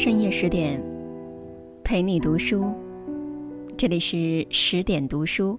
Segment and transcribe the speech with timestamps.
[0.00, 0.80] 深夜十点，
[1.82, 2.72] 陪你读书。
[3.76, 5.58] 这里是十点读书。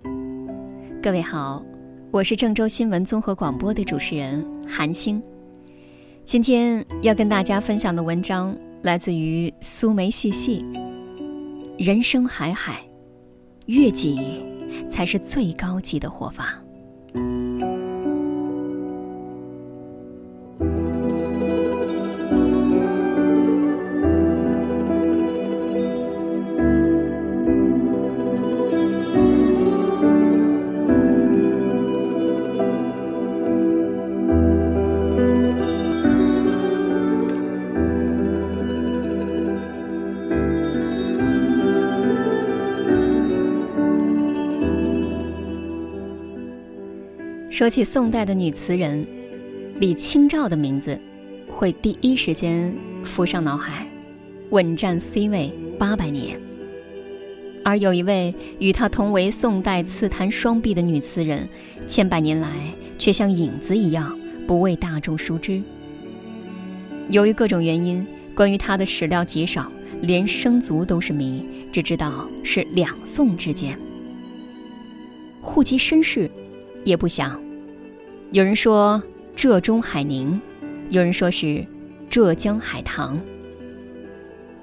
[1.04, 1.62] 各位好，
[2.10, 5.22] 我是郑州新闻综合广播的主持人韩星。
[6.24, 10.66] 今天要跟大家分享的文章来自于苏梅细细。
[11.78, 12.82] 人生海海，
[13.66, 14.42] 悦己
[14.90, 16.58] 才是最高级的活法。
[47.60, 49.06] 说起宋代的女词人
[49.82, 50.98] 李清照的名字，
[51.50, 52.74] 会第一时间
[53.04, 53.86] 浮上脑海，
[54.52, 56.40] 稳占 C 位八百年。
[57.66, 61.50] 而有一位与她同为宋代词坛双璧的女词人，
[61.86, 62.48] 千百年来
[62.98, 64.18] 却像影子一样
[64.48, 65.62] 不为大众熟知。
[67.10, 69.70] 由于各种原因，关于她的史料极少，
[70.02, 73.78] 连生卒都是谜，只知道是两宋之间。
[75.42, 76.32] 户籍身世
[76.86, 77.38] 也不详。
[78.32, 79.02] 有人说
[79.36, 80.40] 浙中海宁，
[80.92, 81.66] 有人说是
[82.08, 83.20] 浙江海棠。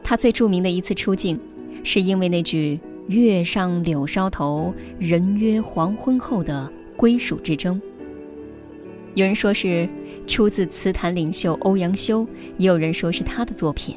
[0.04, 1.36] 他最著名的一次出镜，
[1.82, 7.82] 是因为那句“月上柳梢头，人约黄昏后”的归属之争。
[9.14, 9.88] 有人说是
[10.28, 12.24] 出自词坛领袖欧阳修，
[12.58, 13.96] 也有人说是他的作品。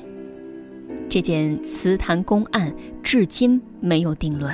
[1.07, 2.73] 这件词坛公案
[3.03, 4.51] 至今没有定论。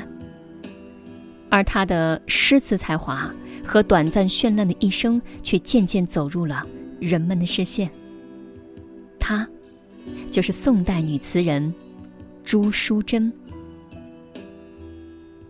[1.49, 3.33] 而他的诗词才华。
[3.65, 6.65] 和短暂绚烂的一生，却渐渐走入了
[6.99, 7.89] 人们的视线。
[9.19, 9.47] 她，
[10.29, 11.73] 就是宋代女词人
[12.43, 13.31] 朱淑珍。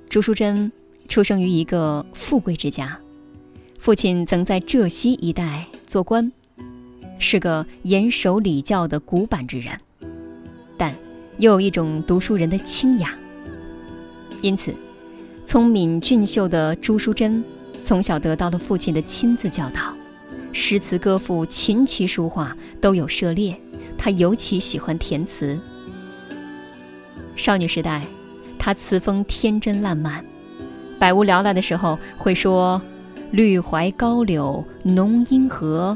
[0.09, 0.72] 朱淑珍
[1.09, 2.97] 出生于一个富贵之家，
[3.78, 6.31] 父亲曾在浙西一带做官，
[7.19, 9.78] 是个严守礼教的古板之人，
[10.78, 10.95] 但
[11.38, 13.13] 又有一种读书人的清雅。
[14.41, 14.73] 因此，
[15.45, 17.44] 聪明俊秀的朱淑珍。
[17.85, 19.94] 从小得到了父亲的亲自教导，
[20.51, 23.56] 诗词歌赋、琴棋书画都有涉猎。
[23.96, 25.56] 他尤其喜欢填词。
[27.35, 28.01] 少女时代，
[28.57, 30.25] 她词风天真烂漫，
[30.97, 32.81] 百无聊赖的时候会说
[33.29, 35.96] ：“绿槐高柳浓阴和，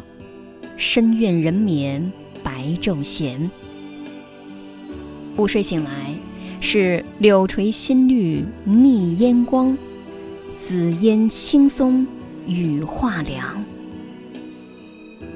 [0.78, 2.12] 深院人眠
[2.44, 3.50] 白昼闲。”
[5.38, 6.16] 午睡醒来，
[6.62, 9.76] 是柳垂新绿腻烟光。
[10.70, 12.06] 紫烟青松，
[12.46, 13.66] 雨画凉。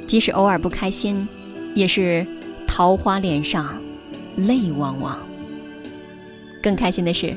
[0.06, 1.28] 即使偶尔不开心，
[1.74, 2.24] 也是
[2.68, 3.82] 桃花脸上，
[4.36, 5.18] 泪汪汪。
[6.62, 7.36] 更开心的是，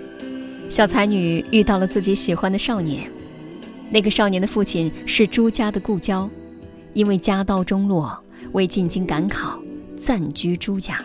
[0.69, 3.11] 小才女遇到了自己喜欢的少年。
[3.89, 6.28] 那个少年的父亲是朱家的故交，
[6.93, 9.59] 因为家道中落，为进京赶考，
[10.03, 11.01] 暂居朱家。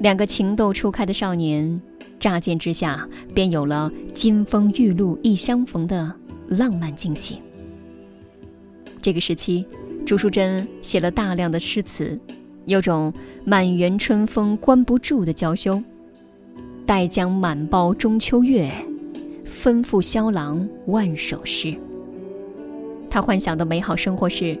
[0.00, 1.80] 两个情窦初开的少年。
[2.18, 6.12] 乍见之下，便有了金风玉露一相逢的
[6.48, 7.38] 浪漫惊喜。
[9.02, 9.66] 这个时期，
[10.06, 12.18] 朱淑珍写了大量的诗词，
[12.64, 13.12] 有种
[13.44, 15.82] 满园春风关不住的娇羞。
[16.86, 18.70] 待将满报中秋月，
[19.46, 21.74] 吩咐萧郎万首诗。
[23.10, 24.58] 他幻想的美好生活是：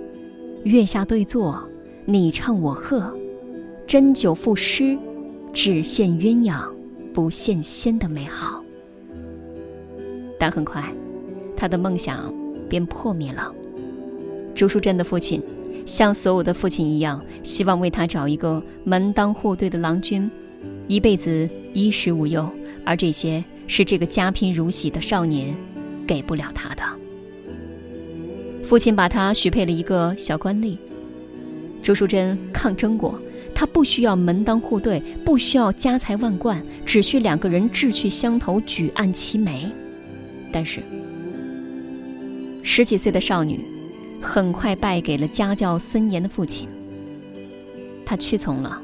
[0.64, 1.62] 月下对坐，
[2.06, 3.14] 你唱我和，
[3.86, 4.96] 斟酒赋诗，
[5.52, 6.66] 只羡鸳鸯。
[7.14, 8.62] 不羡仙的美好，
[10.36, 10.82] 但很快，
[11.56, 12.34] 他的梦想
[12.68, 13.54] 便破灭了。
[14.52, 15.40] 朱淑珍的父亲
[15.86, 20.28] 像所有的父亲一样，希望为他找一个门当户对的郎君，
[20.88, 22.50] 一辈子衣食无忧。
[22.84, 25.56] 而这些是这个家贫如洗的少年
[26.06, 26.82] 给不了他的。
[28.64, 30.76] 父亲把他许配了一个小官吏，
[31.80, 33.18] 朱淑珍抗争过。
[33.54, 39.70] 他不需要门当户对，不需要家财万贯，只需两个人志趣相投，举案齐眉。
[40.52, 40.82] 但是，
[42.62, 43.60] 十几岁的少女
[44.20, 46.68] 很快败给了家教森严的父亲。
[48.04, 48.80] 她屈从了，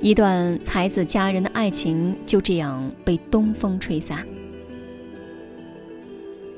[0.00, 4.24] 一段才子佳人的爱情就这样被东风吹散。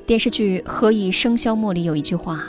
[0.06, 2.46] 电视剧《何以笙箫默》里有一句话：“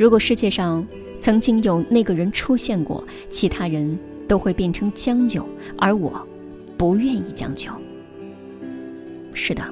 [0.00, 0.84] 如果世界上……”
[1.20, 6.26] 曾经有那个人出现过，其他人都会变成将就，而我，
[6.78, 7.70] 不愿意将就。
[9.34, 9.62] 是的，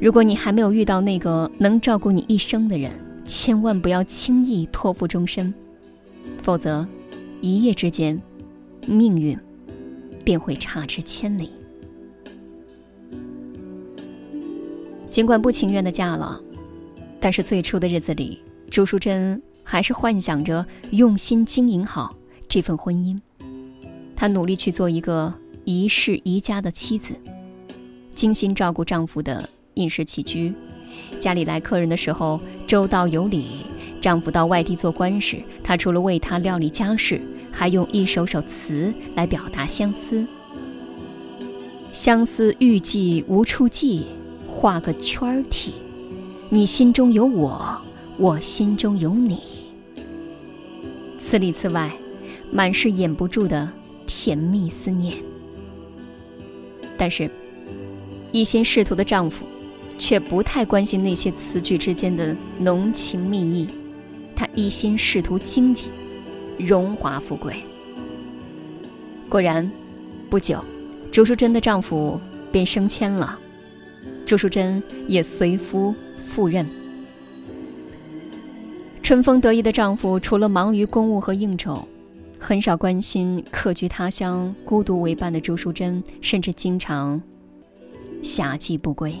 [0.00, 2.90] 如果你还没有遇到那个能照顾你一生的人，
[3.24, 5.54] 千万不要轻易托付终身，
[6.42, 6.84] 否则，
[7.40, 8.20] 一夜之间，
[8.84, 9.38] 命运
[10.24, 11.52] 便会差之千里。
[15.08, 16.42] 尽管不情愿的嫁了，
[17.20, 18.40] 但是最初的日子里，
[18.70, 22.14] 朱淑珍还是幻想着用心经营好
[22.48, 23.18] 这份婚姻。
[24.14, 25.32] 她努力去做一个
[25.64, 27.14] 宜室宜家的妻子，
[28.14, 30.54] 精心照顾丈夫的饮食起居。
[31.20, 33.66] 家里来客人的时候，周到有礼。
[34.00, 37.20] 丈夫到外地做官时，她除了为他料理家事，
[37.50, 40.26] 还用一首首词来表达相思。
[41.92, 44.06] 相思欲寄无处寄，
[44.46, 45.74] 画个圈儿体。
[46.48, 47.80] 你心中有我，
[48.18, 49.40] 我心中有你。
[51.20, 51.90] 词里词外，
[52.50, 53.70] 满是掩不住的
[54.06, 55.14] 甜蜜思念。
[56.96, 57.30] 但是，
[58.32, 59.44] 一心仕途的丈夫。
[59.98, 63.66] 却不太关心那些词句之间的浓情蜜意，
[64.34, 65.88] 他一心仕途经济、
[66.58, 67.54] 荣华富贵。
[69.26, 69.70] 果然，
[70.28, 70.62] 不久，
[71.10, 72.20] 朱淑珍的丈夫
[72.52, 73.38] 便升迁了，
[74.26, 75.94] 朱淑珍也随夫
[76.28, 76.66] 赴任。
[79.06, 81.86] 春风得意的丈夫，除了忙于公务和应酬，
[82.40, 87.22] 很少关心客居他乡、孤独为伴的朱淑珍，甚至经常
[88.20, 89.14] 暇寄不归。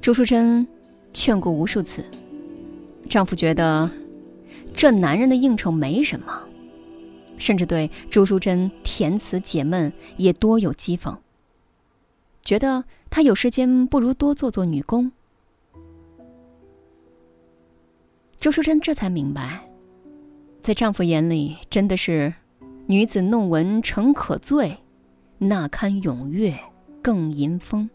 [0.00, 0.66] 朱淑珍
[1.12, 2.04] 劝过无数次，
[3.08, 3.88] 丈夫觉得
[4.74, 6.36] 这男人的应酬没什么，
[7.36, 11.16] 甚至对朱淑珍填词解闷也多有讥讽。
[12.42, 15.12] 觉得她有时间不如多做做女工。
[18.40, 19.68] 周淑珍这才明白，
[20.62, 22.32] 在丈夫眼里真的是
[22.86, 24.78] 女子弄文诚可醉，
[25.38, 26.56] 那堪踊跃
[27.02, 27.90] 更吟风。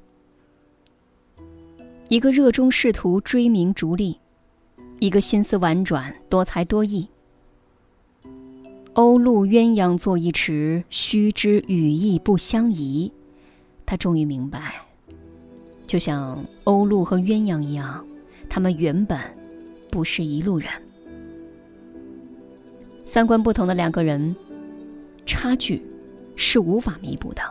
[2.10, 4.20] 一个热衷仕途、追名逐利，
[5.00, 7.08] 一个心思婉转、多才多艺。
[8.94, 13.10] 鸥鹭鸳鸯坐一池，须知羽翼不相宜。
[13.86, 14.76] 他终于明白，
[15.88, 18.06] 就像鸥鹭和鸳鸯一样，
[18.50, 19.18] 他们原本
[19.94, 20.68] 不是一路人。
[23.06, 24.36] 三观不同的两个人，
[25.24, 25.80] 差距
[26.36, 27.44] 是无法弥补的。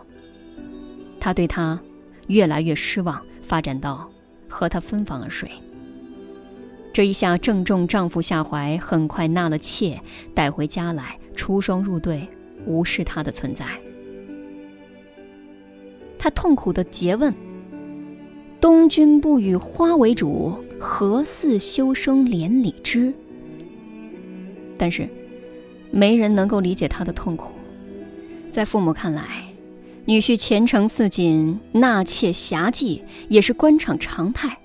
[1.21, 1.81] 他对他
[2.27, 4.11] 越来越失望，发展到。
[4.55, 5.51] 和他分房而睡。
[6.93, 9.99] 这一下正中丈夫下怀，很快纳了妾，
[10.35, 12.29] 带回家来，出双入对，
[12.67, 13.65] 无视他的存在。
[16.19, 17.33] 他痛苦的诘问
[18.61, 23.15] ：“东君不与花为主，何似修生连理枝？”
[24.77, 25.09] 但是，
[25.93, 27.53] 没人能够理解他的痛苦。
[28.51, 29.23] 在父母看来，
[30.05, 34.59] 女婿前程似锦，纳妾侠妓也是官场常态，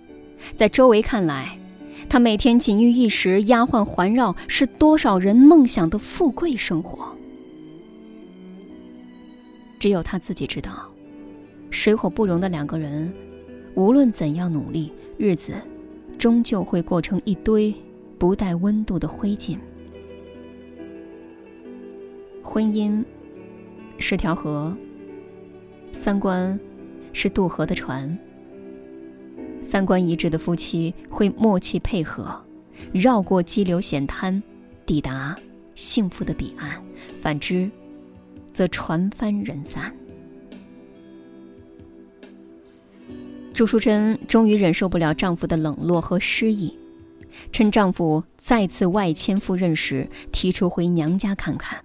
[0.55, 1.59] 在周围看来，
[2.09, 7.15] 他每天锦衣玉食、丫鬟环绕，是多少人梦想的富贵生活。
[9.79, 10.89] 只有他自己知道，
[11.69, 13.13] 水火不容的两个人，
[13.75, 15.53] 无论怎样努力，日子
[16.17, 17.73] 终究会过成一堆
[18.17, 19.57] 不带温度的灰烬。
[22.43, 23.03] 婚姻
[23.97, 24.75] 是条河。
[25.93, 26.57] 三观
[27.11, 28.17] 是渡河的船，
[29.63, 32.39] 三观一致的夫妻会默契配合，
[32.93, 34.41] 绕过激流险滩，
[34.85, 35.35] 抵达
[35.75, 36.81] 幸福的彼岸；
[37.19, 37.69] 反之，
[38.53, 39.93] 则船翻人散。
[43.57, 46.77] 朱淑珍终于忍受不了丈夫的冷落和失意，
[47.51, 51.83] 趁丈夫再次外迁赴任时，提出回娘家看看。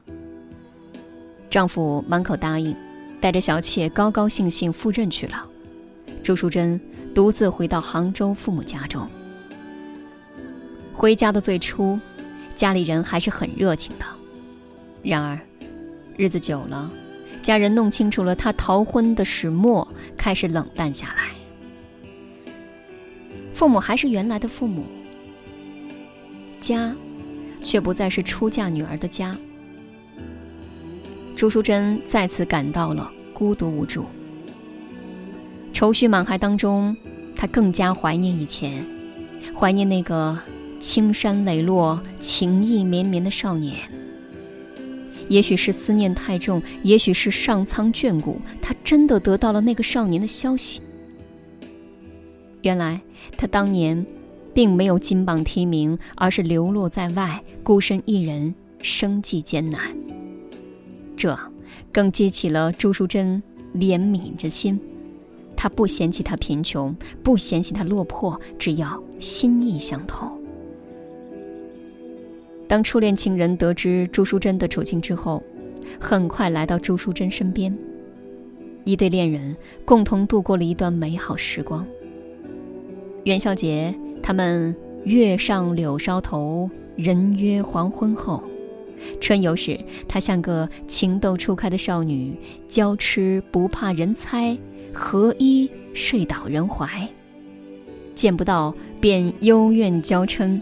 [1.48, 2.76] 丈夫满口答应。
[3.22, 5.48] 带着小妾高高兴兴赴任去了，
[6.22, 6.78] 朱淑珍
[7.14, 9.08] 独自回到杭州父母家中。
[10.92, 11.98] 回家的最初，
[12.54, 14.04] 家里人还是很热情的。
[15.02, 15.40] 然而，
[16.18, 16.90] 日子久了，
[17.42, 19.88] 家人弄清楚了她逃婚的始末，
[20.18, 21.31] 开始冷淡下来。
[23.62, 24.82] 父母还是原来的父母，
[26.60, 26.92] 家，
[27.62, 29.36] 却不再是出嫁女儿的家。
[31.36, 34.06] 朱淑珍再次感到了孤独无助，
[35.72, 36.96] 愁绪满怀当中，
[37.36, 38.84] 她更加怀念以前，
[39.56, 40.36] 怀念那个
[40.80, 43.76] 青山磊落、情意绵绵的少年。
[45.28, 50.81] 也许是思念太重，也许是上苍眷顾，她真的得到了那个少年的消息。
[52.62, 53.00] 原来
[53.36, 54.04] 他当年
[54.54, 59.80] 并没有金榜题名，而是流落在外，孤身一人，生计艰难。
[61.16, 61.38] 这
[61.92, 63.42] 更激起了朱淑珍
[63.74, 64.78] 怜悯之心，
[65.56, 70.30] 她不嫌弃他贫穷，不嫌弃他落魄，只要心意相投。
[72.68, 75.42] 当初恋情人得知朱淑珍的处境之后，
[76.00, 77.76] 很快来到朱淑珍身边。
[78.84, 81.86] 一对恋人共同度过了一段美好时光。
[83.24, 84.74] 元宵节，他们
[85.04, 88.42] 月上柳梢头，人约黄昏后。
[89.20, 92.36] 春游时，她像个情窦初开的少女，
[92.66, 94.56] 娇痴不怕人猜，
[94.92, 97.08] 合衣睡倒人怀。
[98.14, 100.60] 见不到便幽怨娇嗔，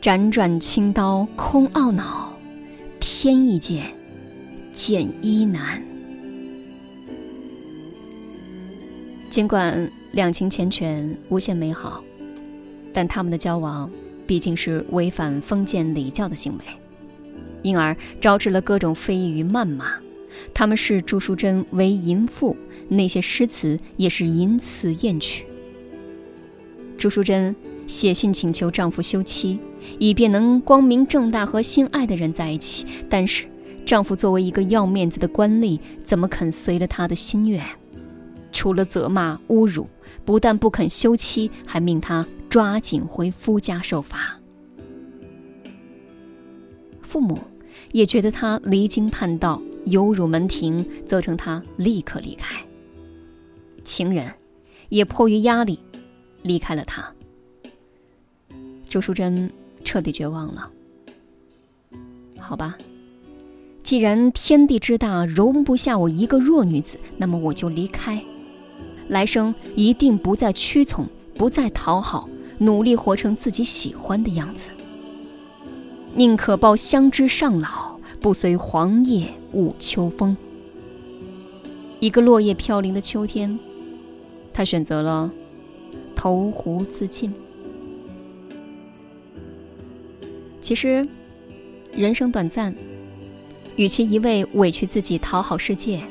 [0.00, 2.32] 辗转青刀空懊恼，
[3.00, 3.86] 天意见，
[4.72, 5.80] 见衣难。
[9.30, 12.02] 尽管两情缱绻，无限美好，
[12.92, 13.90] 但他们的交往
[14.26, 16.64] 毕竟是违反封建礼教的行为。
[17.62, 19.94] 因而招致了各种非议与谩骂，
[20.54, 22.56] 他们视朱淑珍为淫妇，
[22.88, 25.44] 那些诗词也是淫词艳曲。
[26.96, 27.54] 朱淑珍
[27.86, 29.58] 写信请求丈夫休妻，
[29.98, 32.86] 以便能光明正大和心爱的人在一起。
[33.10, 33.46] 但是，
[33.84, 37.64] 丈夫作为一个要面子的官吏，怎么肯随了她的心愿？
[38.52, 39.86] 除了责骂侮辱，
[40.24, 44.38] 不但不肯休妻，还命他抓紧回夫家受罚。
[47.02, 47.38] 父母
[47.92, 52.62] 也觉得他离经叛道、有辱门庭，责成他立刻离开。
[53.84, 54.30] 情人
[54.88, 55.78] 也迫于压力
[56.42, 57.10] 离开了他。
[58.88, 59.50] 朱淑珍
[59.84, 60.70] 彻底绝望了。
[62.38, 62.76] 好吧，
[63.82, 68.22] 既然天地之大容不下我一个弱女子，那么我就离开。
[69.08, 74.68] 来生一定不再屈从，不再讨好，努力活成自己喜欢的样子。
[76.14, 80.36] 宁可抱香枝上老，不随黄叶舞秋风。
[82.00, 83.58] 一个落叶飘零的秋天，
[84.52, 85.30] 他选择了
[86.14, 87.32] 投湖自尽。
[90.60, 91.06] 其实，
[91.92, 92.74] 人生短暂，
[93.76, 96.02] 与其一味委屈自己讨好世界，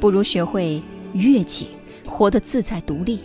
[0.00, 1.68] 不如学会悦己，
[2.06, 3.20] 活得自在独立。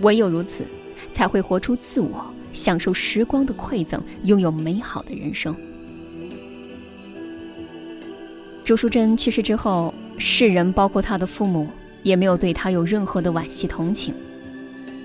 [0.00, 0.64] 唯有如此，
[1.12, 2.24] 才会活出自我。
[2.52, 5.56] 享受时光的馈赠，拥有美好的人生。
[8.62, 11.66] 朱淑珍去世之后，世人包括她的父母，
[12.02, 14.12] 也没有对她有任何的惋惜同情。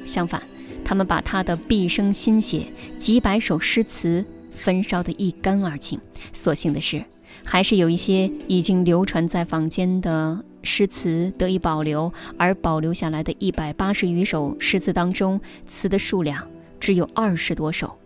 [0.06, 0.42] 相反，
[0.84, 2.66] 他们把她的毕生心血、
[3.00, 5.98] 几百首诗词焚烧得一干二净。
[6.34, 7.02] 所幸的是，
[7.46, 16.46] 还是有一些已经流传在坊间的诗词得以保留，而保留下来的一百八十余首诗词当中，词的数量。
[16.80, 17.98] 只有二十多首，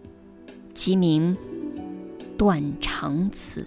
[0.74, 1.36] 其名
[2.38, 3.66] 《断肠词》。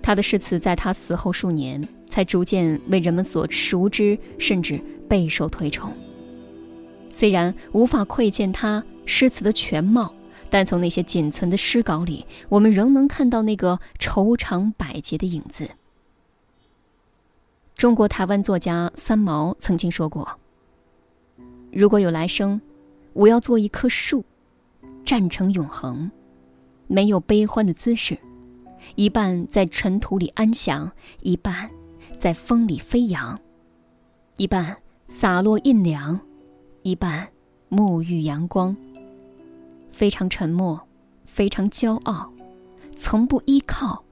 [0.00, 5.92] 他的诗词在他死后数年才逐渐为人们所熟知，甚至备受推崇。
[7.10, 10.14] 虽然无法窥见他诗词的全貌，
[10.48, 15.68] 但从那些仅存的诗稿里，我们仍能看到那个愁肠百结的影子。
[17.80, 20.28] 中国台湾作家三毛曾经说过
[21.72, 22.60] ：“如果有来生。”
[23.14, 24.22] 我要做一棵树，
[25.02, 26.10] 站成永恒，
[26.86, 28.18] 没有悲欢的姿势，
[28.96, 31.70] 一半在尘土里安详，一半
[32.18, 33.40] 在风里飞扬，
[34.36, 34.76] 一半
[35.08, 36.20] 洒落阴凉，
[36.82, 37.26] 一半
[37.70, 38.76] 沐浴阳光。
[39.90, 40.78] 非常沉默，
[41.24, 42.30] 非常骄傲，
[42.98, 44.04] 从不依靠，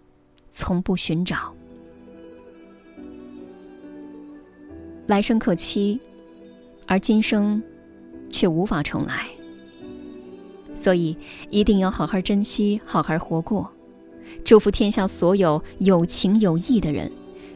[0.51, 1.55] 从不寻找。
[5.09, 5.99] 来生可期，
[6.87, 7.61] 而今生。
[8.31, 9.27] 却无法重来，
[10.75, 11.17] 所以
[11.49, 13.69] 一定要好好珍惜，好好活过。
[14.45, 17.11] 祝福天下所有有情有义的人，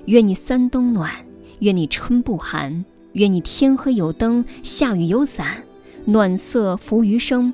[0.06, 1.12] 愿你三冬暖，
[1.59, 2.82] 愿你春不寒，
[3.12, 5.62] 愿你天黑有灯，下雨有伞，
[6.06, 7.52] 暖色浮余生，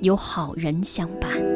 [0.00, 1.55] 有好人相伴。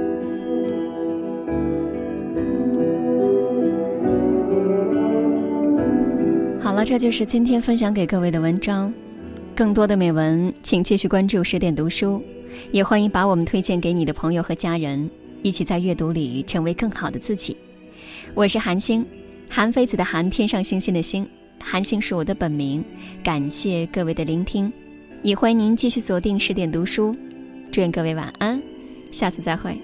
[6.80, 8.92] 了，这就是今天分享给各位的文章。
[9.54, 12.22] 更多的美文，请继续关注十点读书，
[12.72, 15.08] 也欢迎把我们推荐给你的朋友和家人，
[15.42, 17.54] 一起在阅读里成为更好的自己。
[18.32, 19.04] 我是韩星，
[19.46, 21.28] 韩非子的韩，天上星星的星，
[21.62, 22.82] 韩星是我的本名。
[23.22, 24.72] 感谢各位的聆听，
[25.22, 27.14] 也欢迎您继续锁定十点读书。
[27.70, 28.60] 祝愿各位晚安，
[29.10, 29.78] 下次再会。